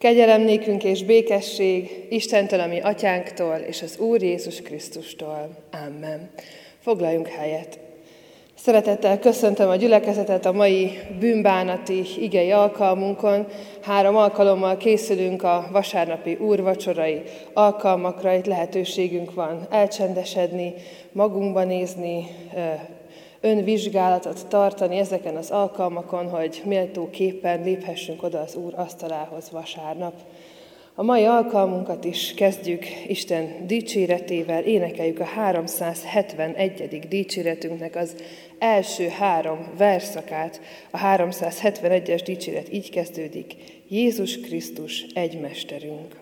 Kegyelem 0.00 0.48
és 0.82 1.04
békesség 1.04 2.06
Istentől, 2.08 2.60
ami 2.60 2.80
atyánktól, 2.80 3.56
és 3.56 3.82
az 3.82 3.98
Úr 3.98 4.22
Jézus 4.22 4.62
Krisztustól. 4.62 5.48
Amen. 5.86 6.30
Foglaljunk 6.78 7.28
helyet. 7.28 7.78
Szeretettel 8.54 9.18
köszöntöm 9.18 9.68
a 9.68 9.76
gyülekezetet 9.76 10.46
a 10.46 10.52
mai 10.52 10.98
bűnbánati 11.18 12.02
igei 12.18 12.50
alkalmunkon. 12.50 13.46
Három 13.80 14.16
alkalommal 14.16 14.76
készülünk 14.76 15.42
a 15.42 15.68
vasárnapi 15.72 16.34
úrvacsorai 16.34 17.22
alkalmakra. 17.52 18.32
Itt 18.32 18.46
lehetőségünk 18.46 19.34
van 19.34 19.66
elcsendesedni, 19.70 20.74
magunkba 21.12 21.64
nézni, 21.64 22.26
önvizsgálatot 23.40 24.46
tartani 24.46 24.96
ezeken 24.96 25.36
az 25.36 25.50
alkalmakon, 25.50 26.28
hogy 26.28 26.62
méltóképpen 26.64 27.62
léphessünk 27.62 28.22
oda 28.22 28.40
az 28.40 28.54
Úr 28.54 28.72
asztalához 28.76 29.50
vasárnap. 29.50 30.14
A 30.94 31.02
mai 31.02 31.24
alkalmunkat 31.24 32.04
is 32.04 32.34
kezdjük 32.34 32.84
Isten 33.06 33.66
dicséretével, 33.66 34.62
énekeljük 34.62 35.20
a 35.20 35.24
371. 35.24 37.06
dicséretünknek 37.08 37.96
az 37.96 38.14
első 38.58 39.08
három 39.08 39.70
verszakát. 39.76 40.60
A 40.90 40.98
371-es 40.98 42.20
dicséret 42.24 42.72
így 42.72 42.90
kezdődik, 42.90 43.54
Jézus 43.88 44.40
Krisztus 44.40 45.06
egymesterünk. 45.14 46.19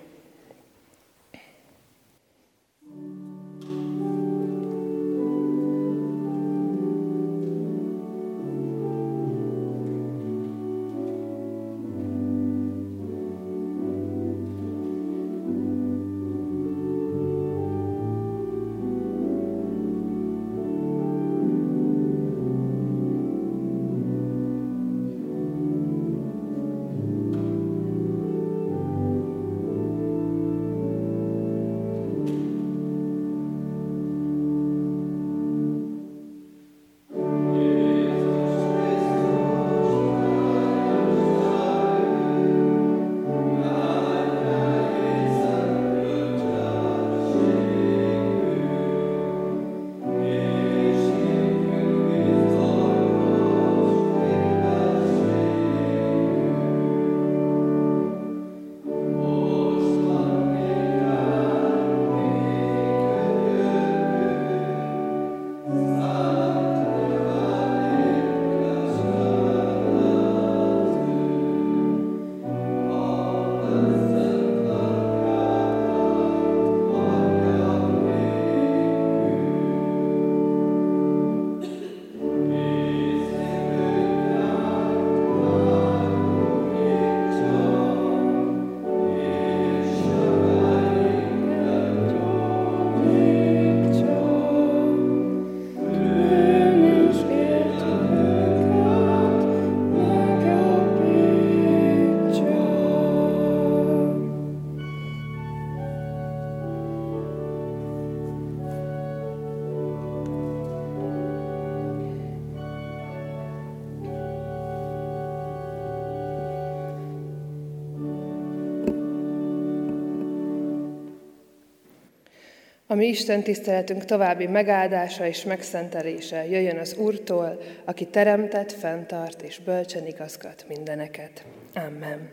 A 122.90 122.94
mi 122.94 123.06
Isten 123.06 123.42
tiszteletünk 123.42 124.04
további 124.04 124.46
megáldása 124.46 125.26
és 125.26 125.44
megszentelése 125.44 126.46
jöjjön 126.46 126.78
az 126.78 126.96
Úrtól, 126.96 127.60
aki 127.84 128.06
teremtett, 128.06 128.72
fenntart 128.72 129.42
és 129.42 129.58
bölcsen 129.58 130.06
igazgat 130.06 130.64
mindeneket. 130.68 131.44
Amen. 131.74 132.28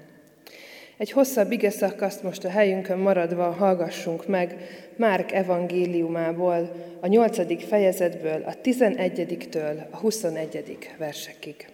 Egy 0.97 1.11
hosszabb 1.11 1.51
ige 1.51 1.69
szakaszt 1.69 2.23
most 2.23 2.45
a 2.45 2.49
helyünkön 2.49 2.97
maradva 2.97 3.51
hallgassunk 3.51 4.27
meg 4.27 4.55
Márk 4.95 5.31
evangéliumából, 5.31 6.71
a 6.99 7.07
nyolcadik 7.07 7.61
fejezetből, 7.61 8.43
a 8.45 8.61
tizenegyediktől 8.61 9.87
a 9.91 9.97
huszonegyedik 9.97 10.95
versekig. 10.97 11.67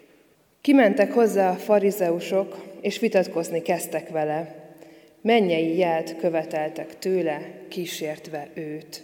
Kimentek 0.61 1.13
hozzá 1.13 1.49
a 1.49 1.55
farizeusok, 1.55 2.65
és 2.81 2.99
vitatkozni 2.99 3.61
kezdtek 3.61 4.09
vele, 4.09 4.60
mennyei 5.21 5.77
jelt 5.77 6.15
követeltek 6.15 6.99
tőle, 6.99 7.41
kísértve 7.67 8.47
őt. 8.53 9.03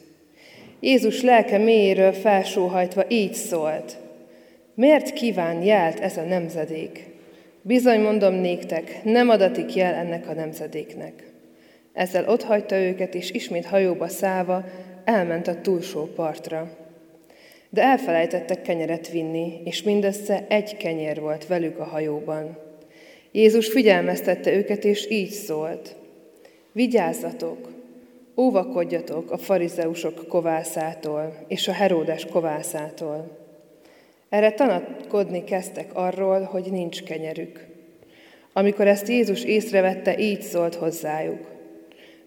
Jézus 0.79 1.21
lelke 1.21 1.57
mélyéről 1.57 2.13
felsóhajtva 2.13 3.03
így 3.07 3.33
szólt, 3.33 3.97
miért 4.77 5.13
kíván 5.13 5.63
jelt 5.63 5.99
ez 5.99 6.17
a 6.17 6.23
nemzedék? 6.23 7.05
Bizony 7.61 7.99
mondom 7.99 8.33
néktek, 8.33 9.03
nem 9.03 9.29
adatik 9.29 9.75
jel 9.75 9.93
ennek 9.93 10.29
a 10.29 10.33
nemzedéknek. 10.33 11.23
Ezzel 11.93 12.29
otthagyta 12.29 12.75
őket, 12.75 13.15
és 13.15 13.31
ismét 13.31 13.65
hajóba 13.65 14.07
szállva 14.07 14.65
elment 15.03 15.47
a 15.47 15.61
túlsó 15.61 16.05
partra. 16.05 16.77
De 17.69 17.81
elfelejtettek 17.81 18.61
kenyeret 18.61 19.09
vinni, 19.09 19.61
és 19.63 19.83
mindössze 19.83 20.45
egy 20.49 20.77
kenyér 20.77 21.19
volt 21.19 21.47
velük 21.47 21.79
a 21.79 21.83
hajóban. 21.83 22.57
Jézus 23.31 23.67
figyelmeztette 23.67 24.53
őket, 24.53 24.83
és 24.83 25.09
így 25.09 25.31
szólt. 25.31 25.95
Vigyázzatok, 26.77 27.69
óvakodjatok 28.35 29.31
a 29.31 29.37
farizeusok 29.37 30.27
kovászától 30.27 31.33
és 31.47 31.67
a 31.67 31.71
Heródes 31.71 32.25
kovászától. 32.25 33.37
Erre 34.29 34.51
tanatkodni 34.51 35.43
kezdtek 35.43 35.89
arról, 35.93 36.41
hogy 36.41 36.71
nincs 36.71 37.03
kenyerük. 37.03 37.65
Amikor 38.53 38.87
ezt 38.87 39.07
Jézus 39.07 39.43
észrevette, 39.43 40.17
így 40.17 40.41
szólt 40.41 40.75
hozzájuk. 40.75 41.39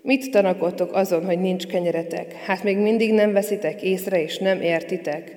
Mit 0.03 0.31
tanakodtok 0.31 0.95
azon, 0.95 1.25
hogy 1.25 1.41
nincs 1.41 1.67
kenyeretek? 1.67 2.33
Hát 2.33 2.63
még 2.63 2.77
mindig 2.77 3.13
nem 3.13 3.33
veszitek 3.33 3.83
észre, 3.83 4.23
és 4.23 4.39
nem 4.39 4.61
értitek? 4.61 5.37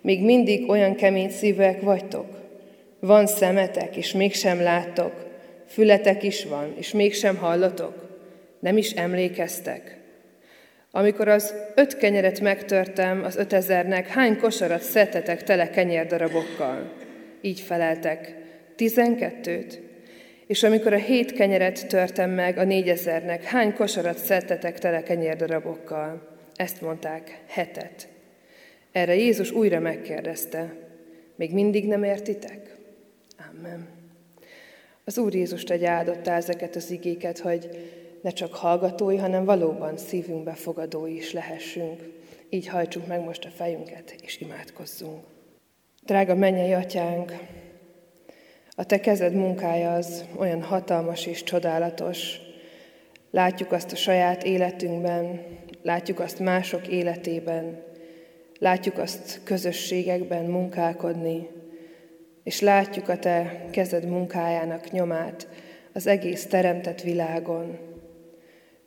Még 0.00 0.24
mindig 0.24 0.68
olyan 0.68 0.94
kemény 0.94 1.30
szívek 1.30 1.80
vagytok? 1.80 2.26
Van 3.00 3.26
szemetek, 3.26 3.96
és 3.96 4.12
mégsem 4.12 4.62
láttok, 4.62 5.12
fületek 5.66 6.22
is 6.22 6.44
van, 6.44 6.74
és 6.76 6.92
mégsem 6.92 7.36
hallatok? 7.36 8.07
Nem 8.60 8.76
is 8.76 8.90
emlékeztek. 8.90 9.96
Amikor 10.90 11.28
az 11.28 11.54
öt 11.74 11.96
kenyeret 11.96 12.40
megtörtem 12.40 13.24
az 13.24 13.36
ötezernek, 13.36 14.06
hány 14.06 14.38
kosarat 14.38 14.82
szedtetek 14.82 15.42
tele 15.42 15.70
kenyérdarabokkal? 15.70 16.92
Így 17.40 17.60
feleltek, 17.60 18.34
tizenkettőt. 18.76 19.80
És 20.46 20.62
amikor 20.62 20.92
a 20.92 20.96
hét 20.96 21.32
kenyeret 21.32 21.86
törtem 21.86 22.30
meg 22.30 22.58
a 22.58 22.64
négyezernek, 22.64 23.42
hány 23.42 23.74
kosarat 23.74 24.18
szedtetek 24.18 24.78
tele 24.78 25.02
kenyérdarabokkal? 25.02 26.36
Ezt 26.56 26.80
mondták, 26.80 27.40
hetet. 27.46 28.08
Erre 28.92 29.14
Jézus 29.14 29.50
újra 29.50 29.80
megkérdezte, 29.80 30.74
még 31.36 31.52
mindig 31.52 31.86
nem 31.86 32.02
értitek? 32.02 32.76
Amen. 33.50 33.88
Az 35.04 35.18
Úr 35.18 35.34
Jézus 35.34 35.64
tegye 35.64 35.88
áldotta 35.88 36.32
ezeket 36.32 36.76
az 36.76 36.90
igéket, 36.90 37.38
hogy 37.38 37.68
ne 38.22 38.30
csak 38.30 38.54
hallgatói, 38.54 39.16
hanem 39.16 39.44
valóban 39.44 39.96
szívünkbe 39.96 40.52
fogadói 40.52 41.16
is 41.16 41.32
lehessünk. 41.32 42.02
Így 42.50 42.66
hajtsuk 42.66 43.06
meg 43.06 43.24
most 43.24 43.44
a 43.44 43.50
fejünket, 43.50 44.14
és 44.22 44.40
imádkozzunk. 44.40 45.24
Drága 46.04 46.34
mennyei 46.34 46.72
atyánk, 46.72 47.32
A 48.76 48.84
te 48.84 49.00
kezed 49.00 49.34
munkája 49.34 49.92
az 49.94 50.24
olyan 50.36 50.62
hatalmas 50.62 51.26
és 51.26 51.42
csodálatos. 51.42 52.40
Látjuk 53.30 53.72
azt 53.72 53.92
a 53.92 53.96
saját 53.96 54.42
életünkben, 54.42 55.40
látjuk 55.82 56.20
azt 56.20 56.38
mások 56.38 56.88
életében, 56.88 57.82
látjuk 58.58 58.98
azt 58.98 59.40
közösségekben 59.44 60.44
munkálkodni, 60.44 61.48
és 62.42 62.60
látjuk 62.60 63.08
a 63.08 63.18
te 63.18 63.66
kezed 63.70 64.04
munkájának 64.04 64.90
nyomát 64.90 65.48
az 65.92 66.06
egész 66.06 66.46
teremtett 66.46 67.00
világon. 67.00 67.78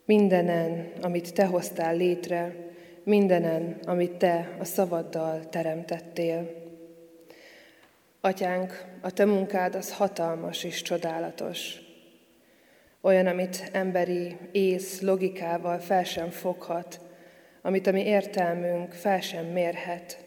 Mindenen, 0.05 0.91
amit 1.01 1.33
te 1.33 1.45
hoztál 1.45 1.95
létre, 1.95 2.55
mindenen, 3.03 3.79
amit 3.85 4.11
te 4.11 4.55
a 4.59 4.63
szavaddal 4.63 5.49
teremtettél. 5.49 6.49
Atyánk, 8.21 8.85
a 9.01 9.11
te 9.11 9.25
munkád 9.25 9.75
az 9.75 9.93
hatalmas 9.93 10.63
és 10.63 10.81
csodálatos. 10.81 11.81
Olyan, 13.01 13.27
amit 13.27 13.69
emberi 13.71 14.37
ész 14.51 15.01
logikával 15.01 15.79
fel 15.79 16.03
sem 16.03 16.29
foghat, 16.29 16.99
amit 17.61 17.87
a 17.87 17.91
mi 17.91 18.05
értelmünk 18.05 18.91
fel 18.91 19.21
sem 19.21 19.45
mérhet. 19.45 20.25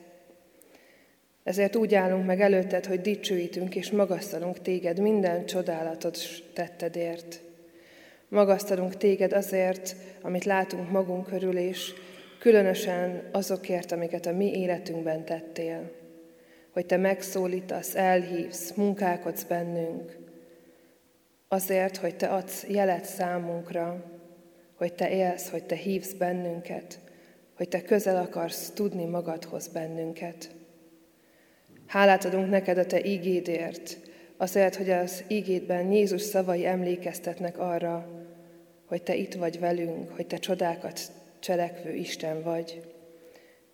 Ezért 1.45 1.77
úgy 1.77 1.95
állunk 1.95 2.27
meg 2.27 2.41
előtted, 2.41 2.87
hogy 2.87 3.01
dicsőítünk 3.01 3.75
és 3.75 3.91
magasztalunk 3.91 4.59
téged 4.63 4.99
minden 4.99 5.47
csodálatos 5.47 6.43
tettedért. 6.53 7.43
Magasztalunk 8.35 8.97
téged 8.97 9.33
azért, 9.33 9.97
amit 10.23 10.45
látunk 10.45 10.91
magunk 10.91 11.27
körül, 11.27 11.57
és 11.57 11.93
különösen 12.39 13.29
azokért, 13.33 13.93
amiket 13.93 14.27
a 14.27 14.33
mi 14.33 14.59
életünkben 14.59 15.25
tettél. 15.25 15.91
Hogy 16.73 16.87
te 16.87 16.97
megszólítasz, 16.97 17.95
elhívsz, 17.95 18.73
munkálkodsz 18.73 19.43
bennünk. 19.43 20.19
Azért, 21.49 21.97
hogy 21.97 22.17
te 22.17 22.27
adsz 22.27 22.67
jelet 22.69 23.05
számunkra, 23.05 24.05
hogy 24.75 24.95
te 24.95 25.11
élsz, 25.11 25.51
hogy 25.51 25.65
te 25.65 25.75
hívsz 25.75 26.13
bennünket, 26.13 26.99
hogy 27.57 27.69
te 27.69 27.83
közel 27.83 28.17
akarsz 28.17 28.71
tudni 28.71 29.05
magadhoz 29.05 29.69
bennünket. 29.69 30.51
Hálát 31.87 32.25
adunk 32.25 32.51
neked 32.51 32.79
a 32.79 32.87
te 32.87 33.05
ígédért, 33.05 33.99
azért, 34.37 34.77
hogy 34.77 34.91
az 34.91 35.25
ígédben 35.29 35.93
Jézus 35.93 36.23
szavai 36.23 36.67
emlékeztetnek 36.67 37.59
arra, 37.59 38.23
hogy 38.85 39.03
te 39.03 39.15
itt 39.15 39.35
vagy 39.35 39.59
velünk, 39.59 40.11
hogy 40.11 40.27
te 40.27 40.37
csodákat 40.37 41.01
cselekvő 41.39 41.95
Isten 41.95 42.43
vagy. 42.43 42.83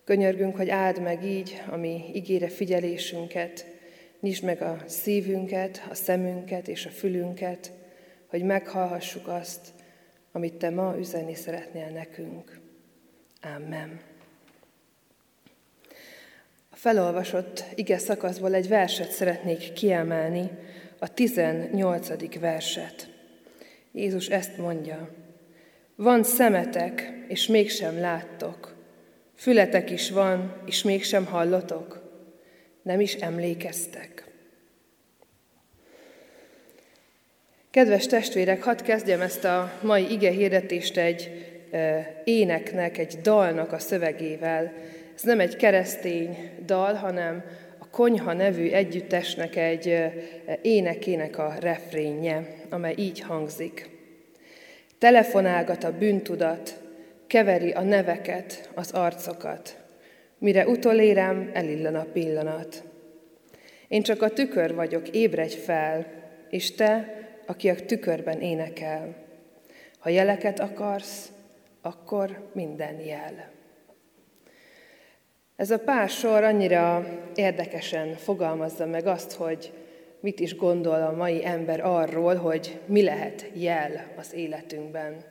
Könyörgünk, 0.05 0.57
hogy 0.57 0.69
áld 0.69 1.03
meg 1.03 1.25
így 1.25 1.63
a 1.71 1.77
mi 1.77 2.05
ígére 2.15 2.49
figyelésünket, 2.49 3.67
nyisd 4.21 4.45
meg 4.45 4.63
a 4.63 4.83
szívünket, 4.87 5.87
a 5.91 5.95
szemünket 5.95 6.69
és 6.69 6.87
a 6.87 6.91
fülünket, 6.91 7.73
hogy 8.27 8.43
meghallhassuk 8.43 9.29
azt, 9.29 9.61
amit 10.33 10.55
Te 10.55 10.71
ma 10.71 10.95
üzenni 10.99 11.35
szeretnél 11.35 11.89
nekünk. 11.89 12.61
Amen. 13.57 14.01
A 16.71 16.77
felolvasott 16.77 17.65
ige 17.75 17.99
szakaszból 17.99 18.55
egy 18.55 18.69
verset 18.69 19.11
szeretnék 19.11 19.73
kiemelni, 19.73 20.51
a 20.99 21.15
18. 21.15 22.39
verset. 22.41 23.10
Jézus 23.93 24.29
ezt 24.29 24.57
mondja, 24.57 25.09
van 25.95 26.23
szemetek, 26.23 27.13
és 27.29 27.47
mégsem 27.47 28.01
láttok, 28.01 28.77
fületek 29.35 29.91
is 29.91 30.11
van, 30.11 30.63
és 30.67 30.83
mégsem 30.83 31.25
hallotok, 31.25 32.03
nem 32.83 33.01
is 33.01 33.15
emlékeztek. 33.15 34.25
Kedves 37.71 38.07
testvérek, 38.07 38.63
hadd 38.63 38.83
kezdjem 38.83 39.21
ezt 39.21 39.45
a 39.45 39.73
mai 39.83 40.13
ige 40.13 40.31
hirdetést 40.31 40.97
egy 40.97 41.31
éneknek, 42.25 42.99
egy 42.99 43.19
dalnak 43.23 43.73
a 43.73 43.79
szövegével. 43.79 44.73
Ez 45.15 45.23
nem 45.23 45.41
egy 45.41 45.57
keresztény 45.57 46.51
dal, 46.65 46.95
hanem 46.95 47.45
Konyha 47.91 48.33
nevű 48.33 48.71
együttesnek 48.71 49.57
egy 49.57 49.99
énekének 50.63 51.39
a 51.39 51.55
refrénje, 51.61 52.55
amely 52.71 52.95
így 52.97 53.21
hangzik. 53.21 53.89
Telefonálgat 54.99 55.85
a 55.85 55.99
bűntudat, 55.99 56.81
keveri 57.27 57.71
a 57.71 57.83
neveket, 57.83 58.71
az 58.75 58.91
arcokat. 58.91 59.77
Mire 60.39 60.67
utolérem, 60.67 61.51
elillan 61.53 61.95
a 61.95 62.07
pillanat. 62.13 62.83
Én 63.89 64.03
csak 64.03 64.23
a 64.23 64.29
tükör 64.29 64.75
vagyok, 64.75 65.09
ébredj 65.09 65.57
fel, 65.57 66.07
és 66.51 66.75
te, 66.75 67.15
aki 67.47 67.69
a 67.69 67.85
tükörben 67.85 68.41
énekel. 68.41 69.15
Ha 69.99 70.09
jeleket 70.09 70.61
akarsz, 70.61 71.33
akkor 71.83 72.51
minden 72.53 73.01
jel. 73.01 73.51
Ez 75.61 75.71
a 75.71 75.79
pár 75.79 76.09
sor 76.09 76.45
annyira 76.45 77.07
érdekesen 77.35 78.15
fogalmazza 78.15 78.87
meg 78.87 79.07
azt, 79.07 79.33
hogy 79.33 79.73
mit 80.21 80.41
is 80.41 80.57
gondol 80.57 81.03
a 81.03 81.17
mai 81.17 81.47
ember 81.47 81.81
arról, 81.81 82.35
hogy 82.35 82.81
mi 82.87 83.03
lehet 83.03 83.51
jel 83.55 84.07
az 84.17 84.35
életünkben. 84.35 85.25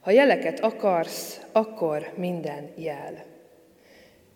Ha 0.00 0.10
jeleket 0.10 0.60
akarsz, 0.60 1.40
akkor 1.52 2.12
minden 2.16 2.70
jel. 2.76 3.24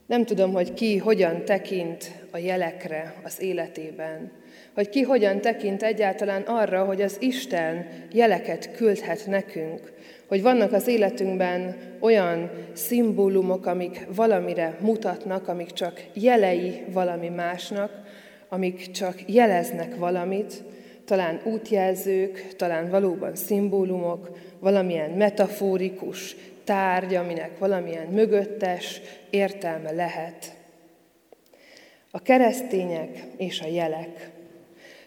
Nem 0.06 0.24
tudom, 0.24 0.52
hogy 0.52 0.74
ki 0.74 0.96
hogyan 0.96 1.44
tekint 1.44 2.10
a 2.30 2.38
jelekre 2.38 3.14
az 3.22 3.40
életében, 3.40 4.32
hogy 4.74 4.88
ki 4.88 5.02
hogyan 5.02 5.40
tekint 5.40 5.82
egyáltalán 5.82 6.42
arra, 6.42 6.84
hogy 6.84 7.02
az 7.02 7.16
Isten 7.20 7.88
jeleket 8.12 8.70
küldhet 8.76 9.26
nekünk, 9.26 9.92
hogy 10.30 10.42
vannak 10.42 10.72
az 10.72 10.86
életünkben 10.86 11.76
olyan 12.00 12.50
szimbólumok, 12.72 13.66
amik 13.66 14.06
valamire 14.14 14.76
mutatnak, 14.80 15.48
amik 15.48 15.70
csak 15.70 16.02
jelei 16.14 16.84
valami 16.92 17.28
másnak, 17.28 17.90
amik 18.48 18.90
csak 18.90 19.14
jeleznek 19.26 19.96
valamit, 19.96 20.62
talán 21.04 21.40
útjelzők, 21.44 22.54
talán 22.56 22.90
valóban 22.90 23.36
szimbólumok, 23.36 24.36
valamilyen 24.58 25.10
metaforikus 25.10 26.36
tárgy, 26.64 27.14
aminek 27.14 27.58
valamilyen 27.58 28.06
mögöttes 28.06 29.00
értelme 29.30 29.92
lehet. 29.92 30.52
A 32.10 32.22
keresztények 32.22 33.18
és 33.36 33.60
a 33.60 33.66
jelek. 33.66 34.30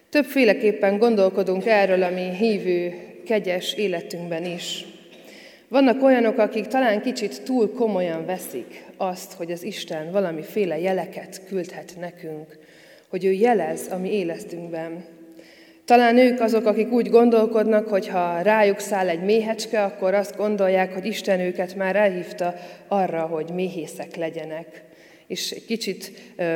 Többféleképpen 0.10 0.98
gondolkodunk 0.98 1.66
erről 1.66 2.04
a 2.04 2.10
mi 2.10 2.36
hívő, 2.36 2.94
kegyes 3.26 3.74
életünkben 3.74 4.46
is. 4.46 4.93
Vannak 5.74 6.04
olyanok, 6.04 6.38
akik 6.38 6.68
talán 6.68 7.02
kicsit 7.02 7.44
túl 7.44 7.74
komolyan 7.74 8.26
veszik 8.26 8.83
azt, 8.97 9.33
hogy 9.33 9.52
az 9.52 9.64
Isten 9.64 10.12
valamiféle 10.12 10.80
jeleket 10.80 11.42
küldhet 11.47 11.94
nekünk, 12.00 12.57
hogy 13.09 13.26
ő 13.26 13.31
jelez 13.31 13.88
a 13.92 13.97
mi 13.97 14.14
életünkben. 14.14 15.06
Talán 15.86 16.18
ők 16.18 16.40
azok, 16.40 16.66
akik 16.66 16.92
úgy 16.92 17.09
gondolkodnak, 17.09 17.88
hogy 17.88 18.07
ha 18.07 18.42
rájuk 18.42 18.80
száll 18.80 19.09
egy 19.09 19.24
méhecske, 19.24 19.83
akkor 19.83 20.14
azt 20.14 20.38
gondolják, 20.38 20.94
hogy 20.94 21.06
Isten 21.06 21.40
őket 21.40 21.76
már 21.76 21.95
elhívta 21.95 22.54
arra, 22.88 23.21
hogy 23.21 23.50
méhészek 23.54 24.16
legyenek. 24.16 24.83
És 25.28 25.56
kicsit 25.68 26.12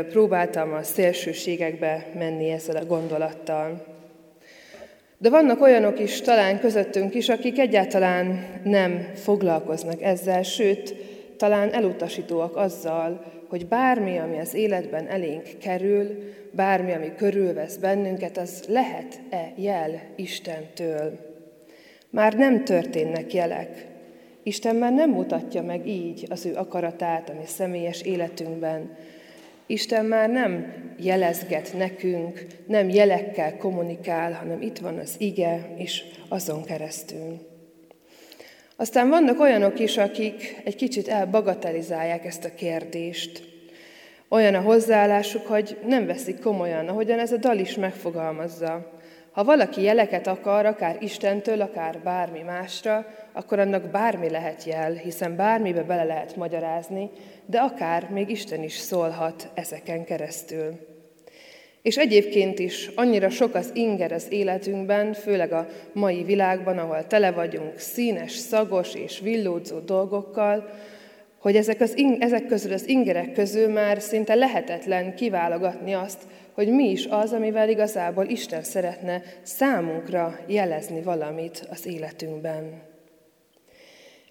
próbáltam 0.10 0.74
a 0.74 0.84
szélsőségekbe 0.84 2.06
menni 2.18 2.50
ezzel 2.50 2.75
a 2.75 2.86
gondolattal. 2.86 3.97
De 5.19 5.29
vannak 5.29 5.62
olyanok 5.62 6.00
is, 6.00 6.21
talán 6.21 6.59
közöttünk 6.59 7.15
is, 7.15 7.29
akik 7.29 7.59
egyáltalán 7.59 8.45
nem 8.63 9.12
foglalkoznak 9.13 10.01
ezzel, 10.01 10.43
sőt, 10.43 10.95
talán 11.38 11.74
elutasítóak 11.74 12.55
azzal, 12.55 13.25
hogy 13.50 13.67
bármi, 13.67 14.17
ami 14.17 14.39
az 14.39 14.53
életben 14.53 15.07
elénk 15.07 15.47
kerül, 15.62 16.07
bármi, 16.51 16.93
ami 16.93 17.12
körülvesz 17.15 17.75
bennünket, 17.75 18.38
az 18.38 18.63
lehet-e 18.67 19.51
jel 19.55 20.01
Istentől. 20.15 21.17
Már 22.09 22.33
nem 22.33 22.63
történnek 22.63 23.33
jelek. 23.33 23.86
Isten 24.43 24.75
már 24.75 24.93
nem 24.93 25.09
mutatja 25.09 25.62
meg 25.62 25.88
így 25.88 26.25
az 26.29 26.45
ő 26.45 26.55
akaratát 26.55 27.29
a 27.29 27.33
személyes 27.45 28.01
életünkben. 28.01 28.95
Isten 29.67 30.05
már 30.05 30.29
nem 30.29 30.74
jelezget 31.00 31.74
nekünk, 31.77 32.45
nem 32.67 32.89
jelekkel 32.89 33.57
kommunikál, 33.57 34.33
hanem 34.33 34.62
itt 34.62 34.77
van 34.77 34.97
az 34.97 35.15
ige, 35.17 35.74
és 35.77 36.03
azon 36.29 36.63
keresztül. 36.63 37.55
Aztán 38.75 39.09
vannak 39.09 39.39
olyanok 39.39 39.79
is, 39.79 39.97
akik 39.97 40.62
egy 40.63 40.75
kicsit 40.75 41.07
elbagatelizálják 41.07 42.25
ezt 42.25 42.45
a 42.45 42.53
kérdést. 42.53 43.43
Olyan 44.29 44.55
a 44.55 44.62
hozzáállásuk, 44.62 45.47
hogy 45.47 45.77
nem 45.86 46.05
veszik 46.05 46.39
komolyan, 46.39 46.88
ahogyan 46.88 47.19
ez 47.19 47.31
a 47.31 47.38
dal 47.38 47.57
is 47.57 47.75
megfogalmazza. 47.75 48.97
Ha 49.38 49.44
valaki 49.44 49.82
jeleket 49.82 50.27
akar, 50.27 50.65
akár 50.65 50.98
Istentől, 51.00 51.62
akár 51.62 52.00
bármi 52.03 52.41
másra, 52.41 53.06
akkor 53.34 53.60
annak 53.60 53.84
bármi 53.84 54.29
lehet 54.29 54.63
jel, 54.63 54.94
hiszen 54.94 55.36
bármibe 55.36 55.84
bele 55.84 56.03
lehet 56.03 56.36
magyarázni, 56.36 57.10
de 57.46 57.60
akár 57.60 58.10
még 58.10 58.29
Isten 58.29 58.63
is 58.63 58.74
szólhat 58.74 59.50
ezeken 59.53 60.06
keresztül. 60.06 60.79
És 61.82 61.98
egyébként 61.98 62.60
is 62.60 62.89
annyira 62.96 63.29
sok 63.29 63.56
az 63.56 63.72
inger 63.74 64.12
az 64.12 64.27
életünkben, 64.29 65.13
főleg 65.13 65.51
a 65.51 65.67
mai 65.94 66.24
világban, 66.24 66.77
ahol 66.77 67.08
tele 67.08 67.32
vagyunk 67.32 67.79
színes, 67.79 68.32
szagos 68.32 68.94
és 68.94 69.20
villódzó 69.20 69.79
dolgokkal, 69.79 70.70
hogy 71.39 71.56
ezek, 71.56 71.82
az, 71.82 71.96
ezek 72.20 72.46
közül 72.46 72.74
az 72.74 72.88
ingerek 72.88 73.32
közül 73.32 73.67
már 73.67 74.01
szinte 74.01 74.36
lehetetlen 74.36 75.15
kiválogatni 75.15 75.94
azt, 75.94 76.20
hogy 76.53 76.67
mi 76.67 76.89
is 76.89 77.06
az, 77.06 77.34
amivel 77.34 77.70
igazából 77.70 78.25
Isten 78.25 78.63
szeretne 78.63 79.22
számunkra 79.41 80.39
jelezni 80.48 81.01
valamit 81.01 81.67
az 81.70 81.86
életünkben. 81.86 82.82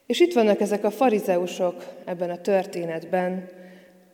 És 0.07 0.21
itt 0.21 0.33
vannak 0.33 0.61
ezek 0.61 0.85
a 0.85 0.91
farizeusok 0.91 1.85
ebben 2.05 2.31
a 2.31 2.41
történetben, 2.41 3.49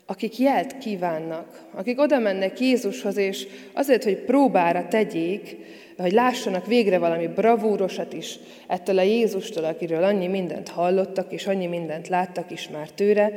akik 0.07 0.39
jelt 0.39 0.79
kívánnak, 0.79 1.63
akik 1.75 2.01
oda 2.01 2.19
mennek 2.19 2.61
Jézushoz, 2.61 3.17
és 3.17 3.47
azért, 3.73 4.05
hogy 4.05 4.17
próbára 4.17 4.89
tegyék, 4.89 5.57
hogy 5.99 6.13
lássanak 6.13 6.67
végre 6.67 6.99
valami 6.99 7.27
bravúrosat 7.27 8.13
is 8.13 8.39
ettől 8.67 8.99
a 8.99 9.03
Jézustól, 9.03 9.65
akiről 9.65 10.03
annyi 10.03 10.27
mindent 10.27 10.69
hallottak, 10.69 11.33
és 11.33 11.47
annyi 11.47 11.67
mindent 11.67 12.09
láttak 12.09 12.51
is 12.51 12.69
már 12.69 12.89
tőle, 12.89 13.31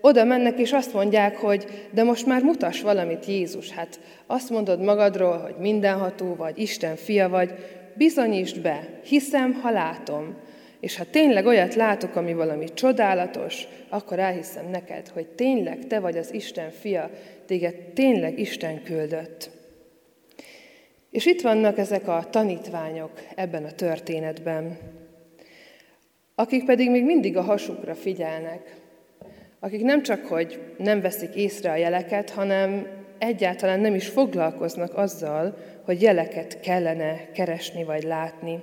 oda 0.00 0.24
mennek, 0.24 0.58
és 0.58 0.72
azt 0.72 0.92
mondják, 0.92 1.36
hogy 1.36 1.66
de 1.90 2.02
most 2.02 2.26
már 2.26 2.42
mutas 2.42 2.80
valamit 2.80 3.26
Jézus. 3.26 3.70
Hát 3.70 4.00
azt 4.26 4.50
mondod 4.50 4.80
magadról, 4.80 5.38
hogy 5.38 5.54
mindenható 5.58 6.34
vagy, 6.34 6.58
Isten 6.58 6.96
fia 6.96 7.28
vagy, 7.28 7.54
bizonyítsd 7.94 8.60
be, 8.60 8.88
hiszem, 9.04 9.52
ha 9.52 9.70
látom. 9.70 10.34
És 10.80 10.96
ha 10.96 11.04
tényleg 11.10 11.46
olyat 11.46 11.74
látok, 11.74 12.16
ami 12.16 12.34
valami 12.34 12.66
csodálatos, 12.74 13.68
akkor 13.88 14.18
elhiszem 14.18 14.70
neked, 14.70 15.08
hogy 15.08 15.26
tényleg 15.26 15.86
te 15.86 16.00
vagy 16.00 16.16
az 16.16 16.34
Isten 16.34 16.70
fia, 16.70 17.10
téged 17.46 17.74
tényleg 17.74 18.38
Isten 18.38 18.82
küldött. 18.82 19.50
És 21.16 21.26
itt 21.26 21.40
vannak 21.40 21.78
ezek 21.78 22.08
a 22.08 22.26
tanítványok 22.30 23.10
ebben 23.34 23.64
a 23.64 23.70
történetben, 23.70 24.78
akik 26.34 26.64
pedig 26.64 26.90
még 26.90 27.04
mindig 27.04 27.36
a 27.36 27.42
hasukra 27.42 27.94
figyelnek, 27.94 28.76
akik 29.60 29.82
nem 29.82 30.02
csak, 30.02 30.26
hogy 30.26 30.60
nem 30.78 31.00
veszik 31.00 31.34
észre 31.34 31.70
a 31.70 31.76
jeleket, 31.76 32.30
hanem 32.30 32.86
egyáltalán 33.18 33.80
nem 33.80 33.94
is 33.94 34.08
foglalkoznak 34.08 34.96
azzal, 34.96 35.56
hogy 35.84 36.02
jeleket 36.02 36.60
kellene 36.60 37.30
keresni 37.32 37.84
vagy 37.84 38.02
látni. 38.02 38.62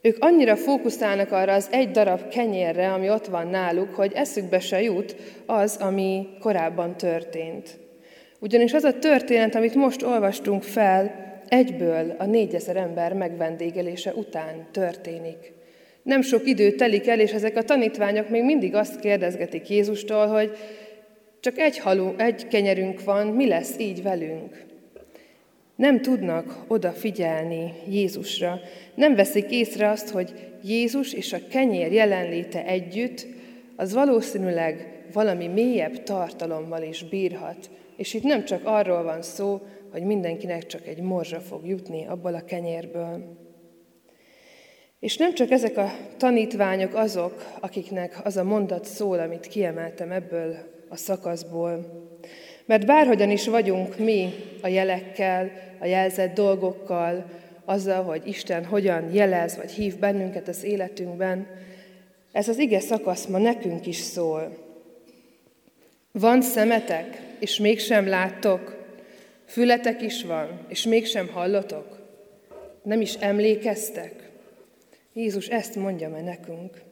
Ők 0.00 0.16
annyira 0.20 0.56
fókuszálnak 0.56 1.32
arra 1.32 1.52
az 1.52 1.68
egy 1.70 1.90
darab 1.90 2.28
kenyérre, 2.28 2.92
ami 2.92 3.10
ott 3.10 3.26
van 3.26 3.46
náluk, 3.46 3.94
hogy 3.94 4.12
eszükbe 4.14 4.60
se 4.60 4.82
jut 4.82 5.16
az, 5.46 5.76
ami 5.76 6.28
korábban 6.38 6.96
történt. 6.96 7.78
Ugyanis 8.38 8.72
az 8.72 8.84
a 8.84 8.98
történet, 8.98 9.54
amit 9.54 9.74
most 9.74 10.02
olvastunk 10.02 10.62
fel, 10.62 11.28
egyből 11.50 12.14
a 12.18 12.24
négyezer 12.24 12.76
ember 12.76 13.12
megvendégelése 13.12 14.14
után 14.14 14.66
történik. 14.70 15.52
Nem 16.02 16.22
sok 16.22 16.46
idő 16.46 16.72
telik 16.72 17.06
el, 17.06 17.20
és 17.20 17.32
ezek 17.32 17.56
a 17.56 17.62
tanítványok 17.62 18.28
még 18.28 18.44
mindig 18.44 18.74
azt 18.74 19.00
kérdezgetik 19.00 19.68
Jézustól, 19.68 20.26
hogy 20.26 20.56
csak 21.40 21.58
egy 21.58 21.78
haló, 21.78 22.14
egy 22.16 22.48
kenyerünk 22.48 23.04
van, 23.04 23.26
mi 23.26 23.46
lesz 23.46 23.74
így 23.78 24.02
velünk? 24.02 24.64
Nem 25.76 26.00
tudnak 26.00 26.64
odafigyelni 26.68 27.72
Jézusra. 27.88 28.60
Nem 28.94 29.14
veszik 29.14 29.50
észre 29.50 29.88
azt, 29.88 30.08
hogy 30.08 30.32
Jézus 30.64 31.12
és 31.12 31.32
a 31.32 31.46
kenyér 31.50 31.92
jelenléte 31.92 32.64
együtt, 32.64 33.26
az 33.76 33.92
valószínűleg 33.92 35.02
valami 35.12 35.46
mélyebb 35.46 36.02
tartalommal 36.02 36.82
is 36.82 37.04
bírhat. 37.04 37.70
És 37.96 38.14
itt 38.14 38.22
nem 38.22 38.44
csak 38.44 38.60
arról 38.64 39.02
van 39.02 39.22
szó, 39.22 39.60
hogy 39.90 40.02
mindenkinek 40.02 40.66
csak 40.66 40.86
egy 40.86 41.00
morzsa 41.00 41.40
fog 41.40 41.66
jutni 41.66 42.06
abból 42.06 42.34
a 42.34 42.44
kenyérből. 42.44 43.38
És 45.00 45.16
nem 45.16 45.34
csak 45.34 45.50
ezek 45.50 45.76
a 45.76 45.90
tanítványok 46.16 46.94
azok, 46.94 47.58
akiknek 47.60 48.20
az 48.24 48.36
a 48.36 48.44
mondat 48.44 48.84
szól, 48.84 49.18
amit 49.18 49.46
kiemeltem 49.46 50.10
ebből 50.12 50.56
a 50.88 50.96
szakaszból. 50.96 51.86
Mert 52.66 52.86
bárhogyan 52.86 53.30
is 53.30 53.48
vagyunk 53.48 53.98
mi 53.98 54.32
a 54.62 54.68
jelekkel, 54.68 55.50
a 55.80 55.86
jelzett 55.86 56.34
dolgokkal, 56.34 57.24
azzal, 57.64 58.02
hogy 58.02 58.26
Isten 58.26 58.64
hogyan 58.64 59.12
jelez 59.12 59.56
vagy 59.56 59.70
hív 59.70 59.98
bennünket 59.98 60.48
az 60.48 60.64
életünkben, 60.64 61.46
ez 62.32 62.48
az 62.48 62.58
ige 62.58 62.80
szakasz 62.80 63.26
ma 63.26 63.38
nekünk 63.38 63.86
is 63.86 63.96
szól. 63.96 64.56
Van 66.12 66.42
szemetek, 66.42 67.22
és 67.38 67.58
mégsem 67.58 68.08
láttok, 68.08 68.79
Fületek 69.50 70.02
is 70.02 70.24
van, 70.24 70.60
és 70.68 70.84
mégsem 70.84 71.28
hallotok? 71.28 71.98
Nem 72.82 73.00
is 73.00 73.14
emlékeztek? 73.14 74.30
Jézus 75.12 75.46
ezt 75.46 75.76
mondja 75.76 76.08
meg 76.08 76.24
nekünk. 76.24 76.82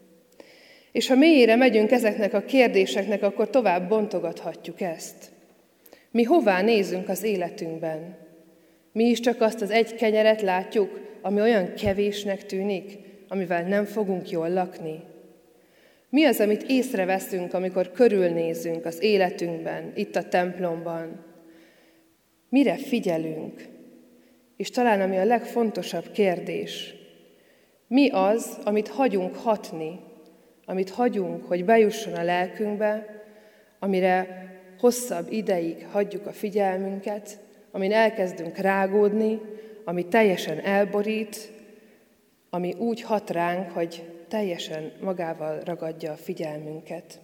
És 0.93 1.09
ha 1.09 1.15
mélyére 1.15 1.57
megyünk 1.57 1.91
ezeknek 1.91 2.35
a 2.35 2.41
kérdéseknek, 2.41 3.23
akkor 3.23 3.51
tovább 3.51 3.89
bontogathatjuk 3.89 4.81
ezt. 4.81 5.31
Mi 6.11 6.23
hová 6.23 6.63
nézünk 6.63 7.09
az 7.09 7.23
életünkben? 7.23 8.17
Mi 8.93 9.05
is 9.05 9.21
csak 9.21 9.41
azt 9.41 9.61
az 9.61 9.71
egy 9.71 9.95
kenyeret 9.95 10.43
látjuk, 10.43 11.01
ami 11.23 11.41
olyan 11.41 11.75
kevésnek 11.75 12.47
tűnik, 12.47 12.99
amivel 13.29 13.63
nem 13.63 13.85
fogunk 13.85 14.31
jól 14.31 14.51
lakni? 14.51 15.03
Mi 16.11 16.25
az, 16.25 16.41
amit 16.41 16.65
észreveszünk, 16.69 17.55
amikor 17.55 17.93
körülnézünk 17.93 18.85
az 18.85 19.03
életünkben, 19.03 19.93
itt 19.95 20.17
a 20.17 20.29
templomban, 20.29 21.27
Mire 22.49 22.77
figyelünk? 22.77 23.69
És 24.57 24.71
talán 24.71 25.01
ami 25.01 25.17
a 25.17 25.25
legfontosabb 25.25 26.11
kérdés, 26.11 26.95
mi 27.87 28.11
az, 28.11 28.59
amit 28.65 28.89
hagyunk 28.89 29.37
hatni, 29.37 30.01
amit 30.65 30.91
hagyunk, 30.91 31.45
hogy 31.45 31.65
bejusson 31.65 32.15
a 32.15 32.23
lelkünkbe, 32.23 33.23
amire 33.79 34.47
hosszabb 34.79 35.33
ideig 35.33 35.87
hagyjuk 35.91 36.27
a 36.27 36.33
figyelmünket, 36.33 37.39
amin 37.71 37.93
elkezdünk 37.93 38.57
rágódni, 38.57 39.41
ami 39.85 40.07
teljesen 40.07 40.61
elborít, 40.61 41.53
ami 42.51 42.75
úgy 42.79 43.03
hat 43.03 43.31
ránk, 43.31 43.71
hogy 43.71 44.03
teljesen 44.29 44.93
magával 45.01 45.61
ragadja 45.65 46.13
a 46.13 46.17
figyelmünket. 46.17 47.21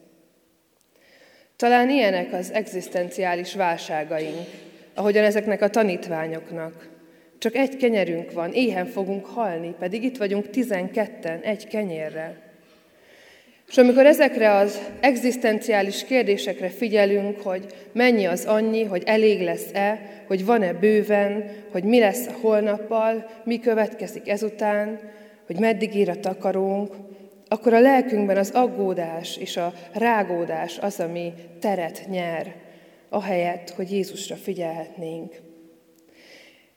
Talán 1.57 1.91
ilyenek 1.91 2.33
az 2.33 2.53
egzisztenciális 2.53 3.55
válságaink, 3.55 4.47
ahogyan 4.95 5.25
ezeknek 5.25 5.63
a 5.63 5.69
tanítványoknak. 5.69 6.89
Csak 7.39 7.55
egy 7.55 7.77
kenyerünk 7.77 8.33
van, 8.33 8.53
éhen 8.53 8.87
fogunk 8.87 9.27
halni, 9.27 9.75
pedig 9.79 10.03
itt 10.03 10.17
vagyunk 10.17 10.51
tizenketten, 10.51 11.41
egy 11.41 11.67
kenyérrel. 11.67 12.37
És 13.69 13.79
amikor 13.79 14.07
ezekre 14.07 14.55
az 14.55 14.81
egzisztenciális 15.01 16.05
kérdésekre 16.05 16.69
figyelünk, 16.69 17.41
hogy 17.41 17.67
mennyi 17.93 18.25
az 18.25 18.45
annyi, 18.45 18.85
hogy 18.85 19.03
elég 19.07 19.41
lesz-e, 19.41 20.01
hogy 20.27 20.45
van-e 20.45 20.73
bőven, 20.73 21.51
hogy 21.73 21.85
mi 21.85 21.99
lesz 21.99 22.27
a 22.27 22.37
holnappal, 22.41 23.31
mi 23.45 23.61
következik 23.61 24.29
ezután, 24.29 25.01
hogy 25.47 25.59
meddig 25.59 25.95
ér 25.95 26.09
a 26.09 26.21
takarónk, 26.21 26.95
akkor 27.49 27.75
a 27.75 27.81
lelkünkben 27.81 28.37
az 28.37 28.51
aggódás 28.51 29.37
és 29.37 29.57
a 29.57 29.73
rágódás 29.93 30.79
az, 30.79 31.01
ami 31.01 31.33
teret 31.61 32.03
nyer 32.09 32.64
ahelyett, 33.15 33.71
hogy 33.71 33.93
Jézusra 33.93 34.37
figyelhetnénk. 34.37 35.35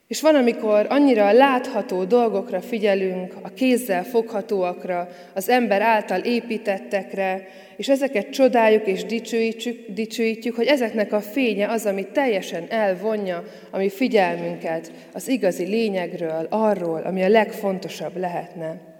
És 0.07 0.21
van, 0.21 0.35
amikor 0.35 0.85
annyira 0.89 1.31
látható 1.31 2.03
dolgokra 2.03 2.61
figyelünk, 2.61 3.33
a 3.41 3.49
kézzel 3.49 4.03
foghatóakra, 4.03 5.09
az 5.33 5.49
ember 5.49 5.81
által 5.81 6.19
építettekre, 6.19 7.47
és 7.77 7.89
ezeket 7.89 8.29
csodáljuk 8.29 8.87
és 8.87 9.05
dicsőítjük, 9.05 9.87
dicsőítjük, 9.87 10.55
hogy 10.55 10.65
ezeknek 10.65 11.13
a 11.13 11.21
fénye 11.21 11.67
az, 11.67 11.85
ami 11.85 12.07
teljesen 12.11 12.65
elvonja 12.69 13.43
a 13.71 13.77
mi 13.77 13.89
figyelmünket 13.89 14.91
az 15.13 15.27
igazi 15.27 15.65
lényegről, 15.65 16.47
arról, 16.49 17.01
ami 17.01 17.23
a 17.23 17.29
legfontosabb 17.29 18.17
lehetne. 18.17 18.95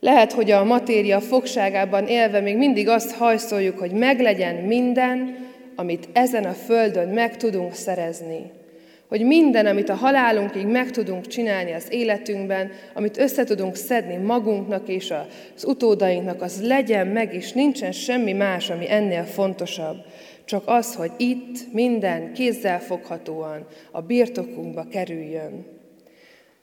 Lehet, 0.00 0.32
hogy 0.32 0.50
a 0.50 0.64
matéria 0.64 1.20
fogságában 1.20 2.06
élve 2.06 2.40
még 2.40 2.56
mindig 2.56 2.88
azt 2.88 3.12
hajszoljuk, 3.12 3.78
hogy 3.78 3.92
meglegyen 3.92 4.54
minden, 4.54 5.36
amit 5.76 6.08
ezen 6.12 6.44
a 6.44 6.52
földön 6.52 7.08
meg 7.08 7.36
tudunk 7.36 7.74
szerezni. 7.74 8.50
Hogy 9.08 9.24
minden, 9.24 9.66
amit 9.66 9.88
a 9.88 9.94
halálunkig 9.94 10.66
meg 10.66 10.90
tudunk 10.90 11.26
csinálni 11.26 11.72
az 11.72 11.86
életünkben, 11.90 12.70
amit 12.94 13.18
össze 13.18 13.44
tudunk 13.44 13.76
szedni 13.76 14.16
magunknak 14.16 14.88
és 14.88 15.12
az 15.56 15.64
utódainknak, 15.64 16.42
az 16.42 16.66
legyen 16.66 17.06
meg, 17.06 17.34
és 17.34 17.52
nincsen 17.52 17.92
semmi 17.92 18.32
más, 18.32 18.70
ami 18.70 18.90
ennél 18.90 19.24
fontosabb. 19.24 19.96
Csak 20.44 20.62
az, 20.66 20.94
hogy 20.94 21.10
itt 21.16 21.72
minden 21.72 22.32
kézzel 22.32 22.80
foghatóan 22.80 23.66
a 23.90 24.00
birtokunkba 24.00 24.86
kerüljön. 24.90 25.66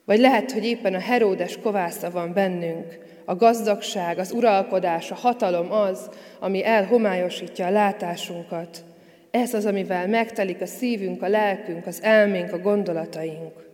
Vagy 0.06 0.20
lehet, 0.20 0.52
hogy 0.52 0.66
éppen 0.66 0.94
a 0.94 1.00
Heródes 1.00 1.58
kovásza 1.58 2.12
van 2.12 2.34
bennünk, 2.34 3.00
a 3.26 3.36
gazdagság, 3.36 4.18
az 4.18 4.32
uralkodás, 4.32 5.12
a 5.12 5.16
hatalom 5.16 5.72
az, 5.72 6.10
ami 6.40 6.66
elhomályosítja 6.66 7.66
a 7.66 7.72
látásunkat, 7.72 8.84
Ez 9.32 9.54
az, 9.54 9.66
amivel 9.66 10.08
megtelik 10.08 10.62
a 10.62 10.66
szívünk, 10.66 11.22
a 11.22 11.28
lelkünk, 11.28 11.86
az 11.86 12.04
elménk, 12.04 12.54
a 12.54 12.60
gondolataink. 12.60 13.68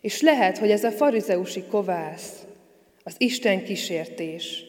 És 0.00 0.20
lehet, 0.20 0.58
hogy 0.58 0.70
ez 0.70 0.84
a 0.84 0.90
farizeusi 0.90 1.62
kovász, 1.62 2.44
az 3.02 3.14
Isten 3.18 3.64
kísértés. 3.64 4.64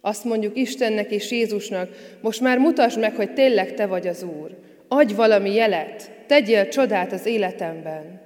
Azt 0.00 0.24
mondjuk 0.24 0.56
Istennek 0.56 1.10
és 1.10 1.30
Jézusnak, 1.30 2.18
most 2.20 2.40
már 2.40 2.58
mutasd 2.58 2.98
meg, 2.98 3.14
hogy 3.14 3.32
tényleg 3.32 3.74
te 3.74 3.86
vagy 3.86 4.06
az 4.06 4.22
Úr. 4.22 4.56
Adj 4.88 5.14
valami 5.14 5.54
jelet, 5.54 6.10
tegyél 6.26 6.68
csodát 6.68 7.12
az 7.12 7.26
életemben. 7.26 8.20